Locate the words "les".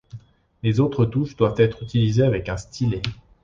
0.63-0.79